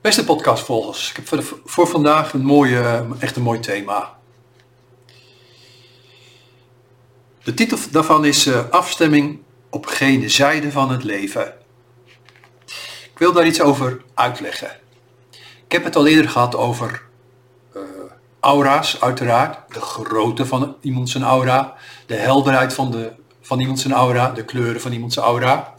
[0.00, 4.18] Beste podcastvolgers, ik heb voor, vandaag een mooie, echt een mooi thema.
[7.42, 9.40] De titel daarvan is uh, Afstemming
[9.70, 11.54] op gene zijde van het leven.
[13.12, 14.70] Ik wil daar iets over uitleggen.
[15.64, 17.02] Ik heb het al eerder gehad over
[17.76, 17.82] uh,
[18.40, 19.74] aura's, uiteraard.
[19.74, 21.74] De grootte van iemand zijn aura,
[22.06, 25.74] de helderheid van, de, van iemand zijn aura, de kleuren van iemand zijn aura.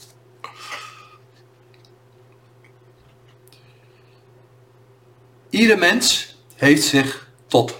[5.52, 7.76] Ieder mens heeft zich tot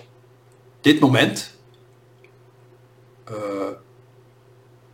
[0.81, 1.57] dit moment
[3.31, 3.35] uh,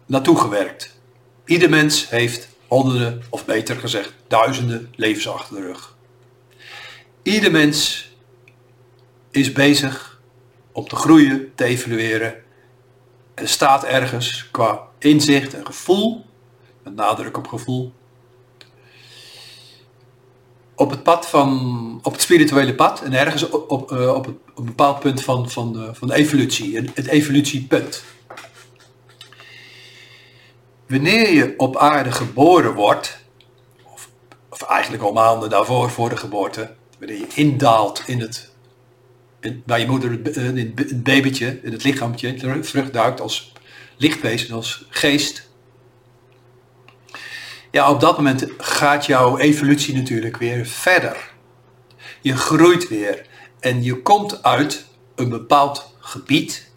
[0.06, 1.00] naartoe gewerkt.
[1.46, 5.96] Ieder mens heeft honderden, of beter gezegd, duizenden levens achter de rug.
[7.22, 8.10] Ieder mens
[9.32, 10.22] is bezig
[10.72, 12.44] om te groeien, te evalueren
[13.34, 16.26] en staat ergens qua inzicht en gevoel,
[16.84, 17.94] met nadruk op gevoel,
[20.78, 24.66] op het pad van, op het spirituele pad en ergens op, op, uh, op, een
[24.66, 28.04] bepaald punt van, van, de, van de evolutie, het evolutiepunt.
[30.88, 33.20] Wanneer je op aarde geboren wordt,
[33.94, 34.10] of,
[34.50, 38.52] of eigenlijk al maanden daarvoor, voor de geboorte, wanneer je indaalt in het,
[39.40, 43.52] in, bij je moeder, in het babytje, in het lichaampje, terugduikt als
[43.98, 45.47] lichtwezen, als geest,
[47.78, 51.32] ja, op dat moment gaat jouw evolutie natuurlijk weer verder.
[52.22, 53.26] Je groeit weer
[53.60, 56.72] en je komt uit een bepaald gebied.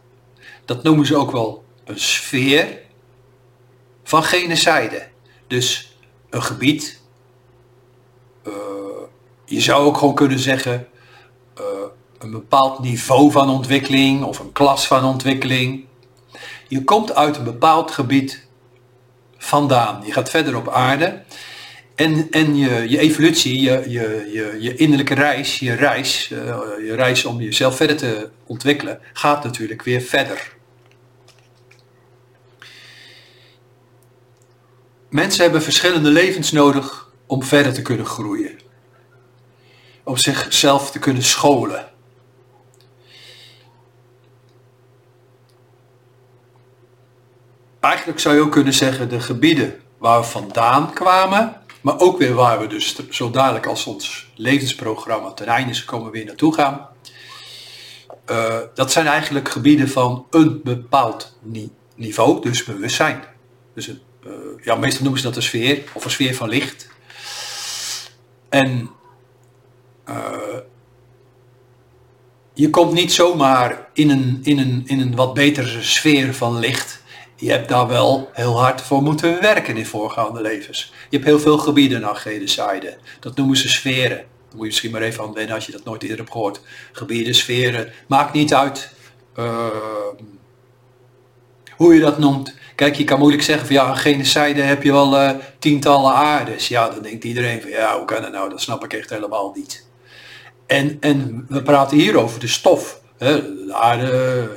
[0.65, 2.79] Dat noemen ze ook wel een sfeer
[4.05, 5.09] van genocide.
[5.47, 5.97] Dus
[6.31, 7.01] een gebied,
[8.47, 8.55] uh,
[9.45, 10.89] je zou ook gewoon kunnen zeggen,
[11.59, 11.65] uh,
[12.19, 15.85] een bepaald niveau van ontwikkeling of een klas van ontwikkeling.
[16.69, 18.49] Je komt uit een bepaald gebied
[19.43, 20.03] vandaan.
[20.07, 21.23] Je gaat verder op aarde.
[21.95, 26.39] En, en je, je evolutie, je, je, je, je innerlijke reis, je reis, uh,
[26.87, 30.53] je reis om jezelf verder te ontwikkelen, gaat natuurlijk weer verder.
[35.09, 38.59] Mensen hebben verschillende levens nodig om verder te kunnen groeien.
[40.05, 41.90] Om zichzelf te kunnen scholen.
[47.81, 52.35] Eigenlijk zou je ook kunnen zeggen de gebieden waar we vandaan kwamen, maar ook weer
[52.35, 56.89] waar we dus zo dadelijk als ons levensprogramma ten einde is komen weer naartoe gaan.
[58.31, 61.37] Uh, dat zijn eigenlijk gebieden van een bepaald
[61.95, 63.25] niveau, dus bewustzijn.
[63.75, 64.33] Dus het, uh,
[64.63, 66.89] ja, meestal noemen ze dat een sfeer of een sfeer van licht.
[68.49, 68.91] En
[70.09, 70.57] uh,
[72.55, 77.00] je komt niet zomaar in een, in, een, in een wat betere sfeer van licht
[77.41, 80.93] je hebt daar wel heel hard voor moeten werken in voorgaande levens.
[81.09, 82.97] Je hebt heel veel gebieden naar genocide.
[83.21, 84.17] Dat noemen ze sferen.
[84.17, 86.61] Daar moet je misschien maar even aan wennen als je dat nooit eerder hebt gehoord.
[86.93, 88.93] Gebieden, sferen, maakt niet uit
[89.39, 89.67] uh,
[91.77, 92.55] hoe je dat noemt.
[92.75, 96.69] Kijk, je kan moeilijk zeggen van ja, een genocide heb je wel uh, tientallen aardes.
[96.69, 98.51] Ja, dan denkt iedereen van ja, hoe kan dat nou?
[98.51, 99.87] Dat snap ik echt helemaal niet.
[100.67, 104.07] En, en we praten hier over de stof de aarde,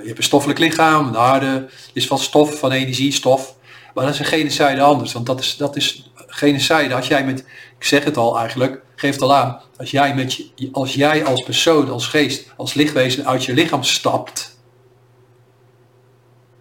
[0.01, 3.55] je hebt een stoffelijk lichaam, de aarde is van stof, van energie, stof.
[3.93, 6.95] Maar dat is een genocide anders, want dat is, dat is genocide.
[6.95, 7.39] Als jij met,
[7.79, 11.25] ik zeg het al eigenlijk, geef het al aan, als jij, met je, als jij
[11.25, 14.57] als persoon, als geest, als lichtwezen uit je lichaam stapt,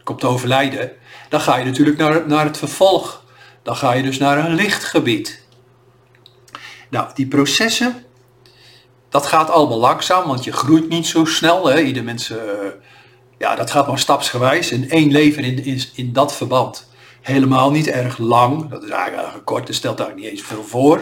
[0.03, 0.93] komt te overlijden,
[1.29, 3.25] dan ga je natuurlijk naar, naar het vervolg.
[3.63, 5.43] Dan ga je dus naar een lichtgebied.
[6.91, 8.05] Nou, die processen,
[9.13, 11.67] dat gaat allemaal langzaam, want je groeit niet zo snel.
[11.67, 11.81] Hè.
[11.81, 12.69] Ieder mensen, uh,
[13.39, 14.71] ja, dat gaat maar stapsgewijs.
[14.71, 16.89] En één leven in, in, in dat verband
[17.21, 18.71] helemaal niet erg lang.
[18.71, 21.01] Dat is eigenlijk kort, dat stelt daar niet eens veel voor.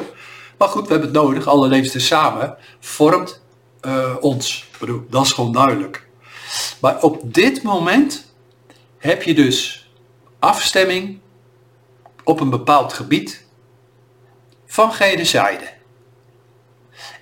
[0.59, 1.47] Maar goed, we hebben het nodig.
[1.47, 3.43] Alle levens samen vormt
[3.82, 4.69] uh, ons.
[4.72, 6.06] Ik bedoel, dat is gewoon duidelijk.
[6.81, 8.34] Maar op dit moment
[8.99, 9.90] heb je dus
[10.38, 11.20] afstemming
[12.25, 13.44] op een bepaald gebied
[14.67, 15.79] van gene zijde.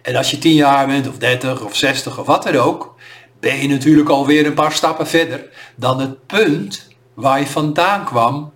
[0.02, 2.94] En als je 10 jaar bent, of 30 of 60 of wat dan ook,
[3.40, 8.52] ben je natuurlijk alweer een paar stappen verder dan het punt waar je vandaan kwam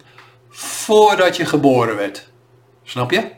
[0.50, 2.30] voordat je geboren werd.
[2.84, 3.30] Snap je?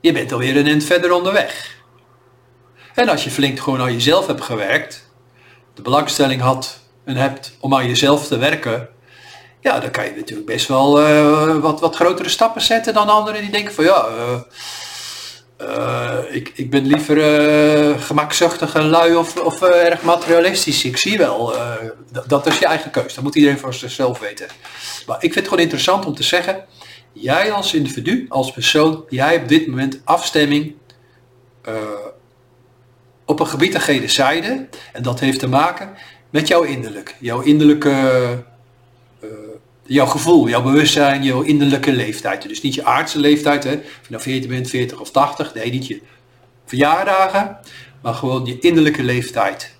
[0.00, 1.76] Je bent alweer een eind verder onderweg.
[2.94, 5.10] En als je flink gewoon aan jezelf hebt gewerkt,
[5.74, 8.88] de belangstelling had en hebt om aan jezelf te werken,
[9.60, 13.40] ja, dan kan je natuurlijk best wel uh, wat, wat grotere stappen zetten dan anderen
[13.40, 14.40] die denken van ja, uh,
[15.60, 20.84] uh, ik, ik ben liever uh, gemakzuchtig en lui of, of uh, erg materialistisch.
[20.84, 21.54] Ik zie wel,
[22.26, 23.14] dat is je eigen keus.
[23.14, 24.46] Dat moet iedereen voor zichzelf weten.
[25.06, 26.64] Maar ik vind het gewoon interessant om te zeggen,
[27.12, 30.74] jij als individu, als persoon, jij op dit moment afstemming
[33.24, 34.68] op een gebied aan gene zijde.
[34.92, 35.94] En dat heeft te maken
[36.30, 37.16] met jouw innerlijk.
[37.20, 38.44] Jouw innerlijke,
[39.88, 42.48] jouw gevoel, jouw bewustzijn, jouw innerlijke leeftijd.
[42.48, 45.54] Dus niet je aardse leeftijd, hè, of je nou 14 bent, 40 of 80.
[45.54, 46.00] Nee, niet je
[46.66, 47.58] verjaardagen,
[48.02, 49.76] maar gewoon je innerlijke leeftijd.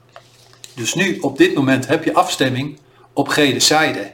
[0.74, 2.78] Dus nu, op dit moment, heb je afstemming
[3.12, 4.12] op gene zijde.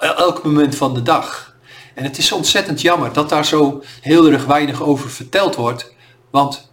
[0.00, 1.54] Elk moment van de dag.
[1.94, 5.94] En het is ontzettend jammer dat daar zo heel erg weinig over verteld wordt.
[6.30, 6.70] Want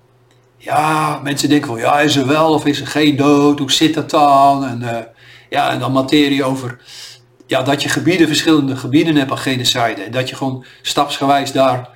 [0.57, 3.59] ja, mensen denken van ja, is er wel of is er geen dood?
[3.59, 4.65] Hoe zit dat dan?
[4.65, 4.97] En, uh,
[5.49, 6.79] ja, en dan materie over
[7.47, 10.01] ja, dat je gebieden, verschillende gebieden hebt aan genocide.
[10.01, 11.89] En dat je gewoon stapsgewijs daar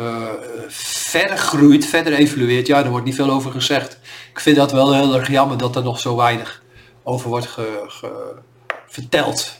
[0.00, 0.26] uh,
[0.68, 2.66] verder groeit, verder evolueert.
[2.66, 3.98] Ja, daar wordt niet veel over gezegd.
[4.30, 6.62] Ik vind dat wel heel erg jammer dat er nog zo weinig
[7.02, 8.12] over wordt ge,
[8.86, 9.56] verteld.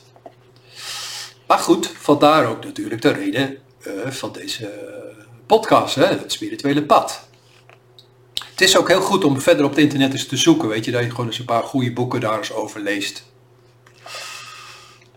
[1.46, 3.56] Maar goed, vandaar ook natuurlijk de reden
[3.86, 4.70] uh, van deze
[5.46, 7.28] podcast, hè, het spirituele pad.
[8.50, 10.90] Het is ook heel goed om verder op het internet eens te zoeken, weet je,
[10.90, 13.24] dat je gewoon eens een paar goede boeken daar eens over leest.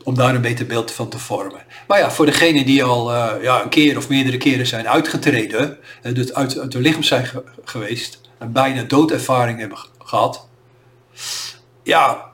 [0.04, 1.62] Om daar een beter beeld van te vormen.
[1.88, 5.78] Maar ja, voor degenen die al uh, ja, een keer of meerdere keren zijn uitgetreden,
[6.14, 10.48] dus uit, hun lichaam zijn ge geweest, een bijna doodervaring hebben gehad.
[11.84, 12.26] Ja,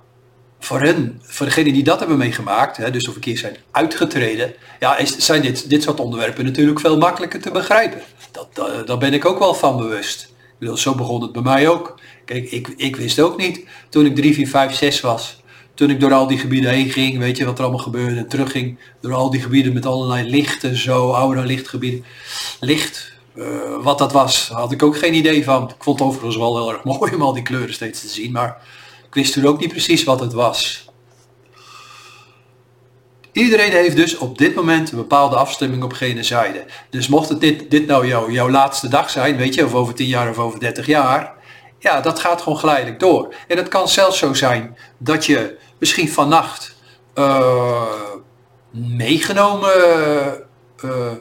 [0.59, 4.53] voor hen, voor degenen die dat hebben meegemaakt, hè, dus of een keer zijn uitgetreden,
[4.79, 8.01] ja, is, zijn dit, dit soort onderwerpen natuurlijk veel makkelijker te begrijpen.
[8.31, 10.35] Dat, daar ben ik ook wel van bewust
[10.73, 11.99] zo begon het bij mij ook.
[12.25, 15.41] Kijk, ik, ik wist ook niet toen ik 3, 4, 5, 6 was.
[15.77, 18.15] Toen ik door al die gebieden heen ging, weet je wat er allemaal gebeurde.
[18.15, 22.05] En terugging door al die gebieden met allerlei lichten, zo, oude lichtgebieden.
[22.59, 23.45] Licht, uh,
[23.81, 25.63] wat dat was, had ik ook geen idee van.
[25.63, 28.31] Ik vond het overigens wel heel erg mooi om al die kleuren steeds te zien.
[28.31, 28.57] Maar
[29.07, 30.89] ik wist toen ook niet precies wat het was.
[33.31, 36.65] Iedereen heeft dus op dit moment een bepaalde afstemming op gene zijde.
[36.89, 39.93] Dus mocht het dit, dit nou jouw, jouw laatste dag zijn, weet je, of over
[39.93, 41.35] 10 jaar of over 30 jaar,
[41.79, 43.33] ja, dat gaat gewoon geleidelijk door.
[43.47, 46.75] En het kan zelfs zo zijn dat je misschien vannacht
[47.15, 47.83] uh,
[48.71, 50.43] meegenomen
[50.83, 51.11] uh,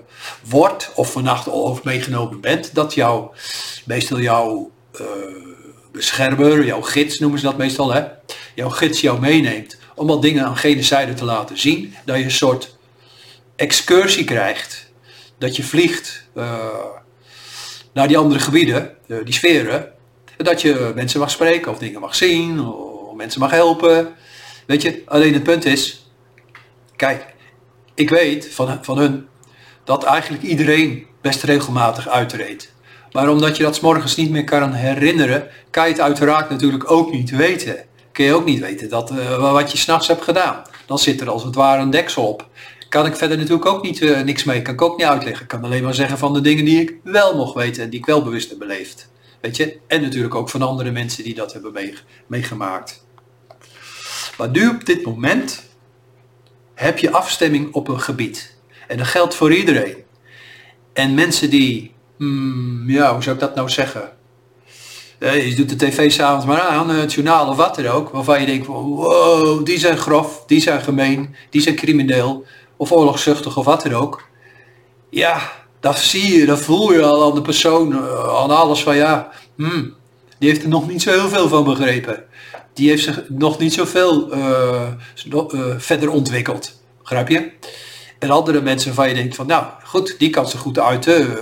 [0.48, 3.34] wordt, of vannacht of meegenomen bent, dat jouw,
[3.84, 4.70] meestal jouw
[5.00, 5.06] uh,
[5.92, 8.04] beschermer, jouw gids noemen ze dat meestal, hè,
[8.54, 11.94] jouw gids jou meeneemt om wat dingen aan gene zijde te laten zien.
[12.04, 12.76] Dat je een soort
[13.56, 14.90] excursie krijgt.
[15.38, 16.28] Dat je vliegt
[17.92, 19.92] naar die andere gebieden, die sferen.
[20.36, 24.14] Dat je mensen mag spreken of dingen mag zien of mensen mag helpen.
[24.66, 26.10] Weet je, alleen het punt is,
[26.96, 27.34] kijk,
[27.94, 29.26] ik weet van, van hun
[29.84, 32.74] dat eigenlijk iedereen best regelmatig uitreedt.
[33.12, 36.90] Maar omdat je dat s morgens niet meer kan herinneren, kan je het uiteraard natuurlijk
[36.90, 37.86] ook niet weten
[38.16, 40.62] kun je ook niet weten dat, uh, wat je s'nachts hebt gedaan.
[40.86, 42.48] Dan zit er als het ware een deksel op.
[42.88, 45.42] Kan ik verder natuurlijk ook niet, uh, niks mee, kan ik ook niet uitleggen.
[45.42, 47.98] Ik kan alleen maar zeggen van de dingen die ik wel mocht weten en die
[47.98, 49.10] ik wel bewust heb beleefd.
[49.40, 49.78] Weet je?
[49.86, 51.92] En natuurlijk ook van andere mensen die dat hebben
[52.26, 53.05] meegemaakt.
[54.38, 55.64] Maar nu op dit moment
[56.74, 58.56] heb je afstemming op een gebied.
[58.88, 59.96] En dat geldt voor iedereen.
[60.92, 64.14] En mensen die, hmm, ja, hoe zou ik dat nou zeggen?
[65.18, 68.46] je doet de tv s'avonds maar aan, het journaal of wat er ook, waarvan je
[68.46, 72.44] denkt wow, die zijn grof, die zijn gemeen, die zijn crimineel,
[72.76, 74.28] of oorlogszuchtig of wat er ook.
[75.10, 78.96] Ja, dat zie je, dat voel je al aan de persoon, eh, aan alles van
[78.96, 79.94] ja, hmm,
[80.38, 82.24] die heeft er nog niet zo heel veel van begrepen.
[82.76, 84.88] Die heeft zich nog niet zoveel uh,
[85.32, 87.50] uh, verder ontwikkeld, begrijp je?
[88.18, 91.38] En andere mensen waarvan je denkt van nou goed, die kan ze goed uiten,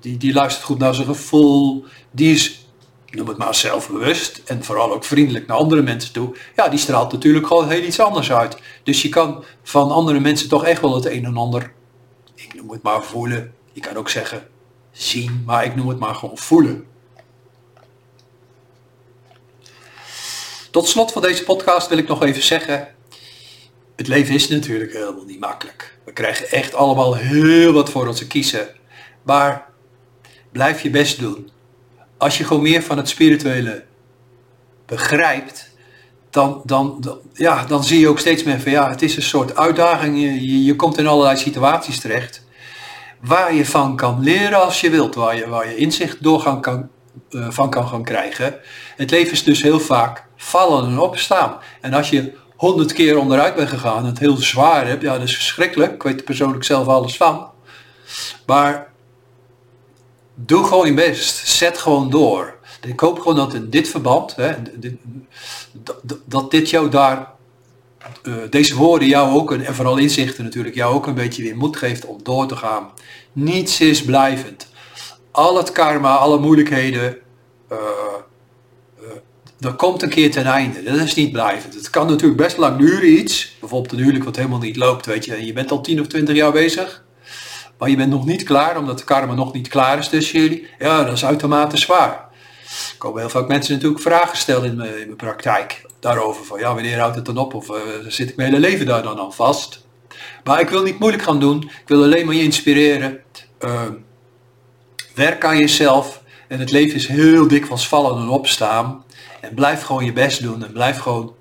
[0.00, 2.66] die, die luistert goed naar zijn gevoel, die is,
[3.10, 6.36] noem het maar, zelfbewust en vooral ook vriendelijk naar andere mensen toe.
[6.56, 8.58] Ja, die straalt natuurlijk gewoon heel iets anders uit.
[8.82, 11.72] Dus je kan van andere mensen toch echt wel het een en ander,
[12.34, 13.52] ik noem het maar voelen.
[13.72, 14.48] Je kan ook zeggen
[14.92, 16.84] zien, maar ik noem het maar gewoon voelen.
[20.78, 22.88] Tot slot van deze podcast wil ik nog even zeggen,
[23.96, 25.98] het leven is natuurlijk helemaal niet makkelijk.
[26.04, 28.68] We krijgen echt allemaal heel wat voor onze kiezen.
[29.22, 29.66] Maar
[30.52, 31.50] blijf je best doen.
[32.18, 33.84] Als je gewoon meer van het spirituele
[34.86, 35.70] begrijpt,
[36.30, 39.56] dan, dan, ja, dan zie je ook steeds meer van ja, het is een soort
[39.56, 40.20] uitdaging.
[40.20, 42.46] Je, je, komt in allerlei situaties terecht
[43.20, 46.88] waar je van kan leren als je wilt, waar je, waar je inzicht doorgaan kan,
[47.30, 48.54] uh, van kan gaan krijgen.
[48.96, 51.56] Het leven is dus heel vaak vallen en opstaan.
[51.80, 55.28] En als je honderd keer onderuit bent gegaan en het heel zwaar hebt, ja, dat
[55.28, 55.92] is verschrikkelijk.
[55.92, 57.50] Ik weet er persoonlijk zelf alles van.
[58.46, 58.92] Maar
[60.34, 61.46] doe gewoon je best.
[61.46, 62.56] Zet gewoon door.
[62.86, 64.54] Ik hoop gewoon dat in dit verband, hè,
[66.24, 67.32] dat dit jou daar,
[68.22, 71.76] uh, deze woorden jou ook, en vooral inzichten natuurlijk, jou ook een beetje weer moed
[71.76, 72.90] geeft om door te gaan.
[73.32, 74.67] Niets is blijvend.
[75.30, 77.18] Al het karma, alle moeilijkheden,
[79.60, 80.82] dat komt een keer ten einde.
[80.82, 81.74] Dat is niet blijvend.
[81.74, 83.56] Het kan natuurlijk best lang duren iets.
[83.60, 85.34] Bijvoorbeeld een huwelijk wat helemaal niet loopt, weet je.
[85.34, 87.04] En je bent al 10 of 20 jaar bezig.
[87.78, 90.66] Maar je bent nog niet klaar, omdat de karma nog niet klaar is tussen jullie.
[90.78, 92.28] Ja, dat is uitermate zwaar.
[92.64, 95.86] Er komen heel vaak mensen natuurlijk vragen stellen in mijn, in mijn praktijk.
[96.00, 97.54] Daarover van, ja, wanneer houdt het dan op?
[97.54, 97.76] Of uh,
[98.08, 99.86] zit ik mijn hele leven daar dan al vast?
[100.44, 101.62] Maar ik wil niet moeilijk gaan doen.
[101.62, 103.20] Ik wil alleen maar je inspireren.
[105.18, 106.22] Werk aan jezelf.
[106.48, 109.04] En het leven is heel dikwijls vallen en opstaan.
[109.40, 111.34] En blijf gewoon je best doen en blijf gewoon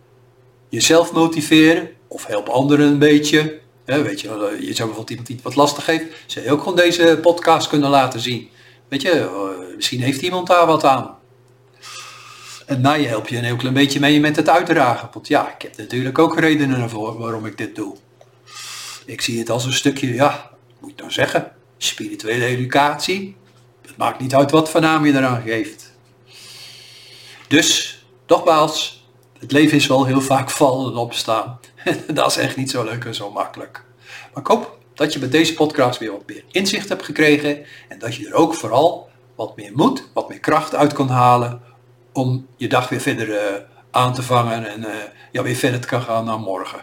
[0.69, 3.60] jezelf motiveren of help anderen een beetje.
[3.86, 7.19] weet je, je zou bijvoorbeeld iemand die wat lastig heeft, zou je ook gewoon deze
[7.22, 8.50] podcast kunnen laten zien.
[8.88, 11.15] Weet je, eh, misschien heeft iemand daar wat aan.
[12.65, 15.10] En na je help je een heel klein beetje mee met het uitdragen.
[15.13, 17.96] Want ja, ik heb natuurlijk ook redenen ervoor waarom ik dit doe.
[19.05, 23.36] Ik zie het als een stukje, ja, moet ik nou zeggen, spirituele educatie.
[23.88, 25.96] Het maakt niet uit wat voor naam je eraan geeft.
[27.48, 29.06] Dus, nogmaals,
[29.39, 31.60] het leven is wel heel vaak vallen en opstaan.
[32.13, 33.84] dat is echt niet zo leuk en zo makkelijk.
[34.34, 38.00] Maar ik hoop dat je met deze podcast weer wat meer inzicht hebt gekregen en
[38.00, 41.62] dat je er ook vooral wat meer moed, wat meer kracht uit kan halen
[42.13, 44.88] om je dag weer verder uh, aan te vangen en uh,
[45.32, 46.79] ja, weer verder te gaan naar morgen.